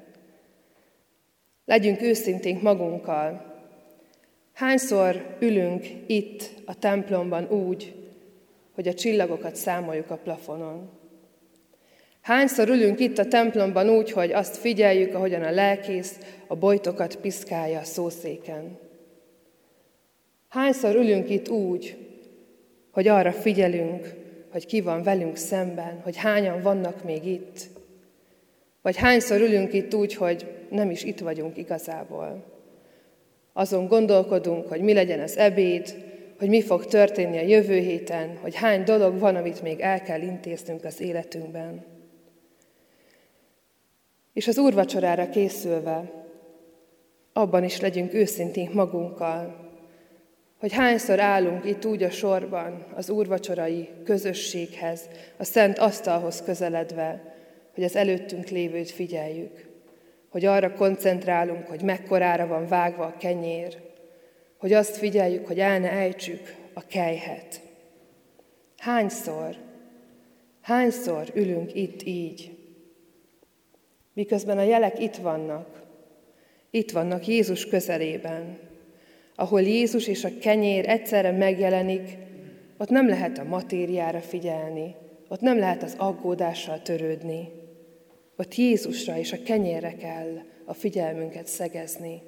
Legyünk 1.64 2.02
őszinténk 2.02 2.62
magunkkal. 2.62 3.52
Hányszor 4.52 5.36
ülünk 5.40 5.86
itt 6.06 6.50
a 6.64 6.78
templomban 6.78 7.50
úgy, 7.50 7.94
hogy 8.74 8.88
a 8.88 8.94
csillagokat 8.94 9.56
számoljuk 9.56 10.10
a 10.10 10.16
plafonon? 10.16 10.93
Hányszor 12.24 12.68
ülünk 12.68 13.00
itt 13.00 13.18
a 13.18 13.26
templomban 13.26 13.88
úgy, 13.88 14.10
hogy 14.10 14.32
azt 14.32 14.56
figyeljük, 14.56 15.14
ahogyan 15.14 15.42
a 15.42 15.50
lelkész 15.50 16.18
a 16.46 16.56
bojtokat 16.56 17.16
piszkálja 17.16 17.78
a 17.78 17.84
szószéken? 17.84 18.78
Hányszor 20.48 20.94
ülünk 20.94 21.30
itt 21.30 21.48
úgy, 21.48 21.96
hogy 22.90 23.08
arra 23.08 23.32
figyelünk, 23.32 24.14
hogy 24.50 24.66
ki 24.66 24.80
van 24.80 25.02
velünk 25.02 25.36
szemben, 25.36 26.00
hogy 26.02 26.16
hányan 26.16 26.62
vannak 26.62 27.04
még 27.04 27.26
itt? 27.26 27.60
Vagy 28.82 28.96
hányszor 28.96 29.40
ülünk 29.40 29.72
itt 29.72 29.94
úgy, 29.94 30.14
hogy 30.14 30.46
nem 30.70 30.90
is 30.90 31.02
itt 31.02 31.18
vagyunk 31.18 31.56
igazából? 31.56 32.44
Azon 33.52 33.86
gondolkodunk, 33.86 34.68
hogy 34.68 34.80
mi 34.80 34.92
legyen 34.92 35.20
az 35.20 35.36
ebéd, 35.36 35.94
hogy 36.38 36.48
mi 36.48 36.62
fog 36.62 36.86
történni 36.86 37.38
a 37.38 37.46
jövő 37.46 37.78
héten, 37.78 38.36
hogy 38.36 38.54
hány 38.54 38.84
dolog 38.84 39.18
van, 39.18 39.36
amit 39.36 39.62
még 39.62 39.80
el 39.80 40.02
kell 40.02 40.20
intéznünk 40.20 40.84
az 40.84 41.00
életünkben. 41.00 41.93
És 44.34 44.48
az 44.48 44.58
úrvacsorára 44.58 45.28
készülve, 45.28 46.12
abban 47.32 47.64
is 47.64 47.80
legyünk 47.80 48.14
őszinték 48.14 48.72
magunkkal, 48.72 49.72
hogy 50.58 50.72
hányszor 50.72 51.20
állunk 51.20 51.64
itt 51.64 51.84
úgy 51.84 52.02
a 52.02 52.10
sorban 52.10 52.86
az 52.94 53.10
úrvacsorai 53.10 53.88
közösséghez, 54.04 55.00
a 55.36 55.44
szent 55.44 55.78
asztalhoz 55.78 56.42
közeledve, 56.42 57.34
hogy 57.74 57.84
az 57.84 57.96
előttünk 57.96 58.48
lévőt 58.48 58.90
figyeljük, 58.90 59.68
hogy 60.28 60.44
arra 60.44 60.74
koncentrálunk, 60.74 61.66
hogy 61.66 61.82
mekkorára 61.82 62.46
van 62.46 62.66
vágva 62.66 63.04
a 63.04 63.16
kenyér, 63.18 63.82
hogy 64.58 64.72
azt 64.72 64.96
figyeljük, 64.96 65.46
hogy 65.46 65.58
el 65.58 65.78
ne 65.78 65.90
ejtsük 65.90 66.54
a 66.72 66.86
kejhet. 66.86 67.60
Hányszor, 68.78 69.56
hányszor 70.60 71.30
ülünk 71.34 71.74
itt 71.74 72.02
így, 72.02 72.53
miközben 74.14 74.58
a 74.58 74.62
jelek 74.62 74.98
itt 74.98 75.16
vannak, 75.16 75.82
itt 76.70 76.90
vannak 76.90 77.26
Jézus 77.26 77.66
közelében, 77.66 78.58
ahol 79.34 79.60
Jézus 79.60 80.06
és 80.06 80.24
a 80.24 80.38
kenyér 80.40 80.88
egyszerre 80.88 81.30
megjelenik, 81.30 82.16
ott 82.78 82.88
nem 82.88 83.08
lehet 83.08 83.38
a 83.38 83.44
matériára 83.44 84.20
figyelni, 84.20 84.94
ott 85.28 85.40
nem 85.40 85.58
lehet 85.58 85.82
az 85.82 85.94
aggódással 85.98 86.82
törődni, 86.82 87.48
ott 88.36 88.54
Jézusra 88.54 89.18
és 89.18 89.32
a 89.32 89.42
kenyérre 89.44 89.94
kell 89.94 90.42
a 90.64 90.74
figyelmünket 90.74 91.46
szegezni. 91.46 92.22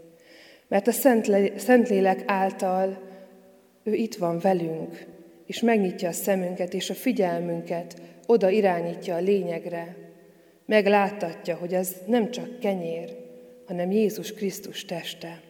Mert 0.69 0.87
a 0.87 0.93
Szentlélek 1.57 2.23
által 2.27 2.99
ő 3.83 3.95
itt 3.95 4.15
van 4.15 4.39
velünk, 4.39 5.07
és 5.47 5.61
megnyitja 5.61 6.09
a 6.09 6.13
szemünket 6.13 6.75
és 6.75 6.91
a 6.91 6.95
figyelmünket, 6.95 8.01
oda 8.27 8.51
irányítja 8.51 9.15
a 9.15 9.21
lényegre. 9.21 10.06
Megláttatja, 10.67 11.57
hogy 11.57 11.75
ez 11.75 11.97
nem 12.07 12.31
csak 12.31 12.61
kenyér, 12.61 13.17
hanem 13.67 13.91
Jézus 13.91 14.33
Krisztus 14.33 14.85
teste. 14.85 15.41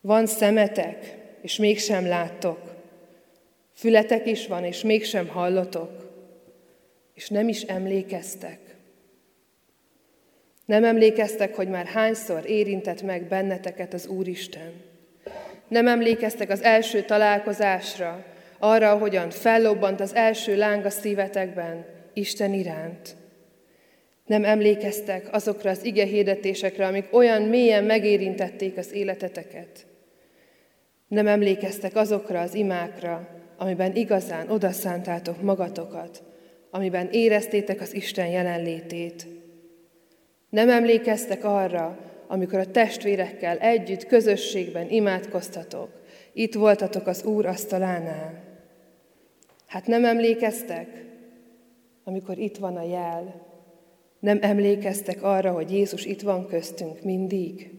Van 0.00 0.26
szemetek, 0.26 1.16
és 1.42 1.56
mégsem 1.56 2.06
láttok. 2.06 2.58
Fületek 3.74 4.26
is 4.26 4.46
van, 4.46 4.64
és 4.64 4.82
mégsem 4.82 5.28
hallotok. 5.28 6.10
És 7.14 7.28
nem 7.28 7.48
is 7.48 7.62
emlékeztek. 7.62 8.58
Nem 10.64 10.84
emlékeztek, 10.84 11.54
hogy 11.54 11.68
már 11.68 11.86
hányszor 11.86 12.50
érintett 12.50 13.02
meg 13.02 13.28
benneteket 13.28 13.94
az 13.94 14.06
Úristen. 14.06 14.72
Nem 15.68 15.88
emlékeztek 15.88 16.50
az 16.50 16.62
első 16.62 17.02
találkozásra, 17.02 18.24
arra, 18.58 18.98
hogyan 18.98 19.30
fellobbant 19.30 20.00
az 20.00 20.14
első 20.14 20.56
láng 20.56 20.84
a 20.84 20.90
szívetekben 20.90 21.86
Isten 22.14 22.52
iránt. 22.52 23.16
Nem 24.26 24.44
emlékeztek 24.44 25.28
azokra 25.32 25.70
az 25.70 25.84
ige 25.84 26.04
hirdetésekre, 26.04 26.86
amik 26.86 27.08
olyan 27.10 27.42
mélyen 27.42 27.84
megérintették 27.84 28.76
az 28.76 28.92
életeteket. 28.92 29.86
Nem 31.08 31.26
emlékeztek 31.26 31.96
azokra 31.96 32.40
az 32.40 32.54
imákra, 32.54 33.28
amiben 33.56 33.96
igazán 33.96 34.50
odaszántátok 34.50 35.42
magatokat, 35.42 36.22
amiben 36.70 37.08
éreztétek 37.10 37.80
az 37.80 37.94
Isten 37.94 38.26
jelenlétét, 38.26 39.26
nem 40.52 40.68
emlékeztek 40.68 41.44
arra, 41.44 41.98
amikor 42.26 42.58
a 42.58 42.70
testvérekkel 42.70 43.58
együtt, 43.58 44.06
közösségben 44.06 44.90
imádkoztatok, 44.90 45.88
itt 46.32 46.54
voltatok 46.54 47.06
az 47.06 47.24
Úr 47.24 47.46
asztalánál. 47.46 48.42
Hát 49.66 49.86
nem 49.86 50.04
emlékeztek, 50.04 51.04
amikor 52.04 52.38
itt 52.38 52.56
van 52.56 52.76
a 52.76 52.82
jel, 52.82 53.46
nem 54.18 54.38
emlékeztek 54.40 55.22
arra, 55.22 55.52
hogy 55.52 55.70
Jézus 55.70 56.04
itt 56.04 56.20
van 56.20 56.46
köztünk 56.46 57.02
mindig? 57.02 57.70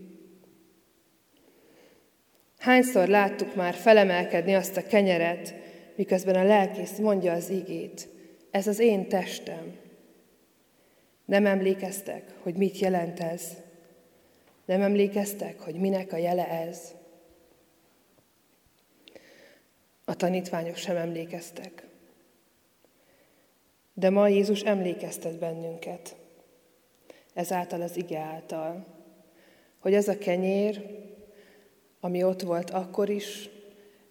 Hányszor 2.58 3.08
láttuk 3.08 3.56
már 3.56 3.74
felemelkedni 3.74 4.56
azt 4.56 4.78
a 4.78 4.84
kenyeret, 4.84 5.54
miközben 5.96 6.36
a 6.36 6.44
lelkész 6.44 6.98
mondja 6.98 7.34
az 7.34 7.50
igét, 7.50 8.08
ez 8.52 8.68
az 8.68 8.80
én 8.80 9.08
testem, 9.08 9.82
nem 11.26 11.46
emlékeztek, 11.46 12.34
hogy 12.40 12.56
mit 12.56 12.80
jelent 12.80 13.20
ez? 13.20 13.48
Nem 14.66 14.82
emlékeztek, 14.82 15.60
hogy 15.60 15.76
minek 15.76 16.14
a 16.14 16.18
jele 16.18 16.50
ez? 16.50 16.94
A 20.06 20.16
tanítványok 20.16 20.76
sem 20.76 20.96
emlékeztek. 20.96 21.88
De 23.94 24.10
ma 24.10 24.28
Jézus 24.28 24.62
emlékeztet 24.62 25.40
bennünket, 25.40 26.16
ezáltal 27.34 27.82
az 27.82 27.98
ige 27.98 28.20
által, 28.20 28.86
hogy 29.80 29.94
ez 29.94 30.08
a 30.08 30.18
kenyér, 30.18 31.02
ami 32.00 32.24
ott 32.24 32.42
volt 32.42 32.70
akkor 32.70 33.10
is, 33.10 33.50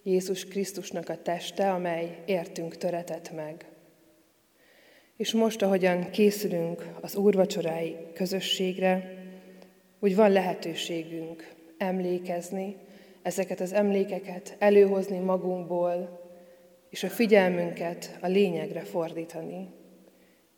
Jézus 0.03 0.45
Krisztusnak 0.45 1.09
a 1.09 1.23
teste, 1.23 1.73
amely 1.73 2.23
értünk 2.27 2.77
töretett 2.77 3.33
meg. 3.33 3.66
És 5.16 5.33
most, 5.33 5.62
ahogyan 5.62 6.11
készülünk 6.11 6.88
az 7.01 7.16
úrvacsorái 7.16 7.97
közösségre, 8.14 9.23
úgy 10.01 10.16
van 10.16 10.31
lehetőségünk 10.31 11.55
emlékezni, 11.79 12.77
ezeket 13.23 13.61
az 13.61 13.73
emlékeket 13.73 14.57
előhozni 14.59 15.18
magunkból, 15.18 16.22
és 16.92 17.02
a 17.02 17.09
figyelmünket 17.09 18.18
a 18.20 18.26
lényegre 18.26 18.81
fordítani. 18.81 19.68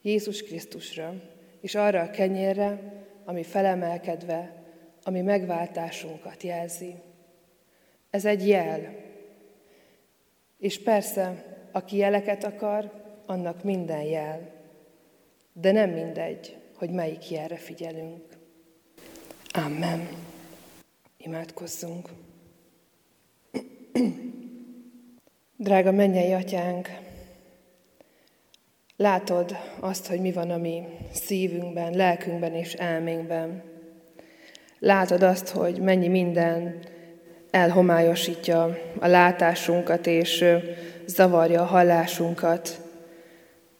Jézus 0.02 0.42
Krisztusra, 0.42 1.14
és 1.60 1.74
arra 1.74 2.00
a 2.00 2.10
kenyérre, 2.10 2.92
ami 3.24 3.42
felemelkedve, 3.42 4.62
ami 5.02 5.20
megváltásunkat 5.20 6.42
jelzi. 6.42 6.94
Ez 8.10 8.24
egy 8.24 8.48
jel. 8.48 8.94
És 10.58 10.82
persze, 10.82 11.44
aki 11.72 11.96
jeleket 11.96 12.44
akar, 12.44 12.92
annak 13.26 13.62
minden 13.62 14.02
jel, 14.02 14.52
de 15.52 15.72
nem 15.72 15.90
mindegy, 15.90 16.56
hogy 16.76 16.90
melyik 16.90 17.30
jelre 17.30 17.56
figyelünk. 17.56 18.24
Amen. 19.52 20.08
Imádkozzunk. 21.16 22.08
Drága 25.56 25.92
mennyei 25.92 26.32
atyánk, 26.32 26.88
látod 28.96 29.56
azt, 29.80 30.06
hogy 30.06 30.20
mi 30.20 30.32
van 30.32 30.50
a 30.50 30.56
mi 30.56 30.82
szívünkben, 31.12 31.92
lelkünkben 31.92 32.54
és 32.54 32.72
elménkben. 32.72 33.62
Látod 34.78 35.22
azt, 35.22 35.48
hogy 35.48 35.80
mennyi 35.80 36.08
minden 36.08 36.78
elhomályosítja 37.50 38.78
a 38.98 39.06
látásunkat 39.06 40.06
és 40.06 40.44
zavarja 41.06 41.60
a 41.60 41.64
hallásunkat. 41.64 42.80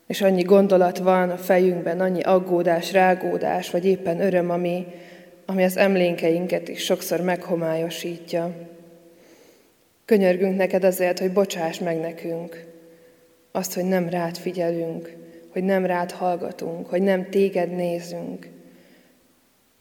És 0.07 0.23
annyi 0.23 0.43
gondolat 0.43 0.99
van 0.99 1.31
a 1.31 1.37
fejünkben, 1.37 2.01
annyi 2.01 2.21
aggódás, 2.23 2.93
rágódás, 2.93 3.71
vagy 3.71 3.85
éppen 3.85 4.21
öröm, 4.21 4.51
ami, 4.51 4.87
ami 5.47 5.65
az 5.65 5.77
emlékeinket 5.77 6.69
is 6.69 6.85
sokszor 6.85 7.21
meghomályosítja. 7.21 8.73
Könyörgünk 10.05 10.57
neked 10.57 10.85
azért, 10.85 11.19
hogy 11.19 11.33
bocsáss 11.33 11.79
meg 11.79 12.01
nekünk, 12.01 12.65
azt, 13.53 13.75
hogy 13.75 13.85
nem 13.85 14.09
rád 14.09 14.37
figyelünk, 14.37 15.17
hogy 15.49 15.65
nem 15.65 15.87
rád 15.87 16.11
hallgatunk, 16.11 16.87
hogy 16.87 17.03
nem 17.03 17.31
téged 17.31 17.71
nézünk. 17.71 18.49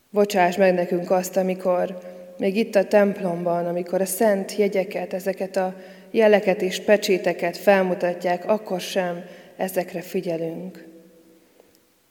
Bocsáss 0.10 0.58
meg 0.58 0.74
nekünk 0.74 1.12
azt, 1.12 1.38
amikor 1.38 1.98
még 2.38 2.56
itt 2.56 2.76
a 2.76 2.88
templomban, 2.88 3.66
amikor 3.66 4.02
a 4.02 4.06
szent 4.06 4.56
jegyeket, 4.56 5.14
ezeket 5.14 5.56
a 5.56 5.76
jeleket 6.12 6.62
és 6.62 6.80
pecséteket 6.80 7.58
felmutatják, 7.58 8.50
akkor 8.50 8.80
sem 8.80 9.24
ezekre 9.58 10.02
figyelünk. 10.02 10.88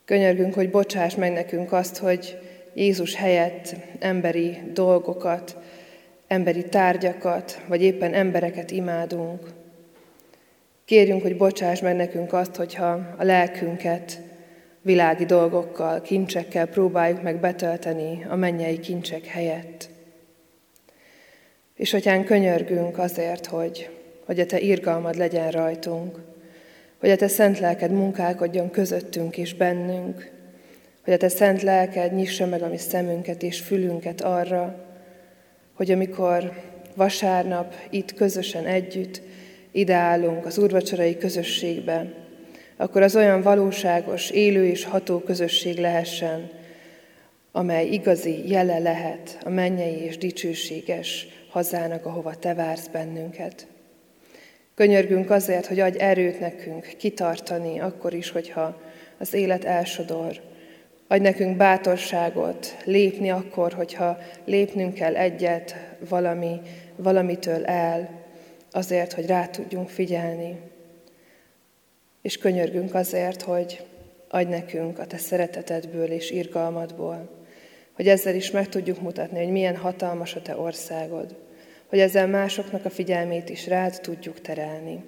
Könyörgünk, 0.04 0.54
hogy 0.54 0.70
bocsáss 0.70 1.14
meg 1.14 1.32
nekünk 1.32 1.72
azt, 1.72 1.96
hogy 1.96 2.38
Jézus 2.74 3.14
helyett 3.14 3.74
emberi 3.98 4.58
dolgokat, 4.72 5.56
emberi 6.32 6.64
tárgyakat, 6.64 7.60
vagy 7.66 7.82
éppen 7.82 8.14
embereket 8.14 8.70
imádunk. 8.70 9.40
Kérjünk, 10.84 11.22
hogy 11.22 11.36
bocsáss 11.36 11.80
meg 11.80 11.96
nekünk 11.96 12.32
azt, 12.32 12.56
hogyha 12.56 13.14
a 13.16 13.24
lelkünket 13.24 14.20
világi 14.82 15.24
dolgokkal, 15.24 16.00
kincsekkel 16.00 16.66
próbáljuk 16.66 17.22
meg 17.22 17.40
betölteni 17.40 18.26
a 18.28 18.36
mennyei 18.36 18.78
kincsek 18.78 19.24
helyett. 19.24 19.88
És 21.74 21.90
hogyan 21.90 22.24
könyörgünk 22.24 22.98
azért, 22.98 23.46
hogy, 23.46 23.90
hogy 24.24 24.40
a 24.40 24.46
Te 24.46 24.60
irgalmad 24.60 25.16
legyen 25.16 25.50
rajtunk, 25.50 26.18
hogy 26.98 27.10
a 27.10 27.16
Te 27.16 27.28
szent 27.28 27.58
lelked 27.58 27.90
munkálkodjon 27.90 28.70
közöttünk 28.70 29.36
és 29.36 29.54
bennünk, 29.54 30.30
hogy 31.04 31.12
a 31.12 31.16
Te 31.16 31.28
szent 31.28 31.62
lelked 31.62 32.14
nyissa 32.14 32.46
meg 32.46 32.62
a 32.62 32.68
mi 32.68 32.78
szemünket 32.78 33.42
és 33.42 33.60
fülünket 33.60 34.20
arra, 34.20 34.90
hogy 35.82 35.90
amikor 35.90 36.52
vasárnap 36.94 37.74
itt 37.90 38.14
közösen 38.14 38.66
együtt 38.66 39.20
ideálunk 39.72 40.46
az 40.46 40.58
úrvacsorai 40.58 41.16
közösségbe, 41.16 42.12
akkor 42.76 43.02
az 43.02 43.16
olyan 43.16 43.42
valóságos, 43.42 44.30
élő 44.30 44.66
és 44.66 44.84
ható 44.84 45.18
közösség 45.18 45.78
lehessen, 45.78 46.50
amely 47.52 47.86
igazi 47.86 48.48
jele 48.48 48.78
lehet 48.78 49.38
a 49.44 49.48
mennyei 49.48 49.96
és 49.96 50.18
dicsőséges 50.18 51.26
hazának, 51.50 52.06
ahova 52.06 52.34
Te 52.34 52.54
vársz 52.54 52.86
bennünket. 52.86 53.66
Könyörgünk 54.74 55.30
azért, 55.30 55.66
hogy 55.66 55.80
adj 55.80 55.98
erőt 55.98 56.40
nekünk 56.40 56.86
kitartani, 56.98 57.80
akkor 57.80 58.14
is, 58.14 58.30
hogyha 58.30 58.80
az 59.18 59.34
élet 59.34 59.64
elsodor. 59.64 60.40
Adj 61.12 61.22
nekünk 61.22 61.56
bátorságot 61.56 62.76
lépni 62.84 63.30
akkor, 63.30 63.72
hogyha 63.72 64.18
lépnünk 64.44 64.94
kell 64.94 65.16
egyet 65.16 65.74
valami, 66.08 66.60
valamitől 66.96 67.64
el, 67.64 68.10
azért, 68.70 69.12
hogy 69.12 69.26
rá 69.26 69.46
tudjunk 69.46 69.88
figyelni. 69.88 70.60
És 72.22 72.38
könyörgünk 72.38 72.94
azért, 72.94 73.42
hogy 73.42 73.86
adj 74.28 74.50
nekünk 74.50 74.98
a 74.98 75.06
Te 75.06 75.16
szeretetedből 75.16 76.10
és 76.10 76.30
irgalmadból, 76.30 77.44
hogy 77.92 78.08
ezzel 78.08 78.34
is 78.34 78.50
meg 78.50 78.68
tudjuk 78.68 79.00
mutatni, 79.00 79.38
hogy 79.38 79.52
milyen 79.52 79.76
hatalmas 79.76 80.34
a 80.34 80.42
Te 80.42 80.56
országod, 80.56 81.36
hogy 81.88 81.98
ezzel 81.98 82.26
másoknak 82.26 82.84
a 82.84 82.90
figyelmét 82.90 83.48
is 83.48 83.66
rád 83.66 84.00
tudjuk 84.00 84.40
terelni. 84.40 85.04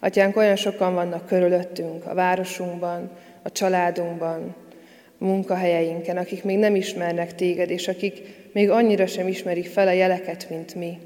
Atyánk, 0.00 0.36
olyan 0.36 0.56
sokan 0.56 0.94
vannak 0.94 1.26
körülöttünk, 1.26 2.06
a 2.06 2.14
városunkban, 2.14 3.10
a 3.42 3.52
családunkban, 3.52 4.61
munkahelyeinken, 5.22 6.16
akik 6.16 6.44
még 6.44 6.58
nem 6.58 6.74
ismernek 6.74 7.34
téged, 7.34 7.70
és 7.70 7.88
akik 7.88 8.22
még 8.52 8.70
annyira 8.70 9.06
sem 9.06 9.28
ismerik 9.28 9.66
fel 9.66 9.88
a 9.88 9.92
jeleket, 9.92 10.46
mint 10.50 10.74
mi. 10.74 10.98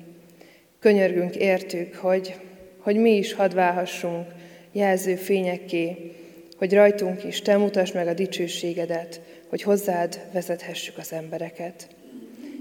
Könyörgünk 0.81 1.37
értük, 1.37 1.95
hogy, 1.95 2.35
hogy 2.79 2.97
mi 2.97 3.17
is 3.17 3.33
hadd 3.33 3.55
válhassunk 3.55 4.27
jelző 4.73 5.15
fényekké, 5.15 6.13
hogy 6.57 6.75
rajtunk 6.75 7.25
is 7.25 7.41
te 7.41 7.57
mutasd 7.57 7.95
meg 7.95 8.07
a 8.07 8.15
dicsőségedet, 8.15 9.21
hogy 9.49 9.63
hozzád 9.63 10.21
vezethessük 10.33 10.99
az 10.99 11.13
embereket. 11.13 11.89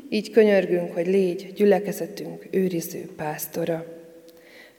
Így 0.10 0.32
könyörgünk, 0.32 0.94
hogy 0.94 1.08
légy 1.08 1.54
gyülekezetünk 1.56 2.48
őriző 2.52 3.10
pásztora. 3.16 3.86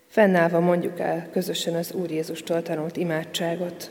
Fennállva 0.06 0.60
mondjuk 0.60 1.00
el 1.00 1.28
közösen 1.32 1.74
az 1.74 1.92
Úr 1.92 2.10
Jézustól 2.10 2.62
tanult 2.62 2.96
imádságot. 2.96 3.90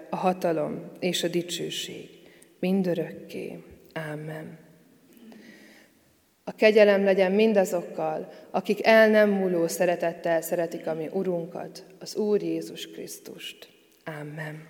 a 0.11 0.15
hatalom 0.15 0.81
és 0.99 1.23
a 1.23 1.27
dicsőség 1.27 2.09
mindörökké. 2.59 3.63
Ámen. 3.93 4.57
A 6.43 6.55
kegyelem 6.55 7.03
legyen 7.03 7.31
mindazokkal, 7.31 8.31
akik 8.51 8.85
el 8.85 9.09
nem 9.09 9.29
múló 9.29 9.67
szeretettel 9.67 10.41
szeretik 10.41 10.87
a 10.87 10.93
mi 10.93 11.09
Urunkat, 11.11 11.83
az 11.99 12.15
Úr 12.15 12.41
Jézus 12.41 12.91
Krisztust. 12.91 13.69
Amen. 14.05 14.67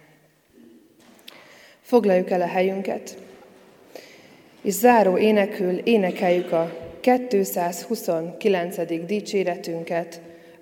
Foglaljuk 1.81 2.29
el 2.29 2.41
a 2.41 2.47
helyünket, 2.47 3.17
és 4.61 4.73
záró 4.73 5.17
énekül 5.17 5.77
énekeljük 5.77 6.51
a 6.51 6.71
229. 6.99 9.05
dicséretünket, 9.05 10.21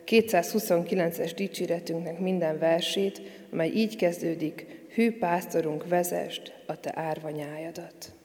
229-es 0.10 1.32
dicséretünknek 1.36 2.20
minden 2.20 2.60
versét, 2.60 3.22
amely 3.52 3.70
így 3.70 3.96
kezdődik, 3.96 4.66
Hű 4.94 5.18
pásztorunk, 5.18 5.88
vezest 5.88 6.54
a 6.66 6.80
te 6.80 6.92
árvanyájadat. 6.96 8.19